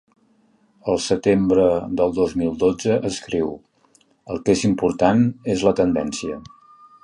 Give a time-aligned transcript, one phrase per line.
[0.93, 1.65] El setembre
[1.99, 3.53] del dos mil dotze escriu:
[4.35, 5.25] El que és important
[5.57, 6.45] és la tendència.